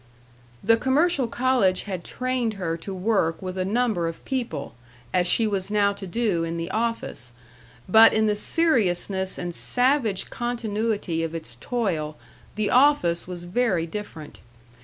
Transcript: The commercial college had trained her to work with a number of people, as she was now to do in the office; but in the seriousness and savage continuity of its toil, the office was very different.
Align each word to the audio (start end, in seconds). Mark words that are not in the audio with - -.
The 0.63 0.77
commercial 0.77 1.27
college 1.27 1.83
had 1.83 2.03
trained 2.03 2.55
her 2.55 2.75
to 2.75 2.91
work 2.91 3.39
with 3.39 3.55
a 3.55 3.63
number 3.63 4.07
of 4.07 4.25
people, 4.25 4.73
as 5.13 5.27
she 5.27 5.45
was 5.45 5.69
now 5.69 5.93
to 5.93 6.07
do 6.07 6.43
in 6.43 6.57
the 6.57 6.71
office; 6.71 7.31
but 7.87 8.11
in 8.11 8.25
the 8.25 8.35
seriousness 8.35 9.37
and 9.37 9.53
savage 9.53 10.31
continuity 10.31 11.21
of 11.23 11.35
its 11.35 11.55
toil, 11.55 12.17
the 12.55 12.71
office 12.71 13.27
was 13.27 13.43
very 13.43 13.85
different. 13.85 14.39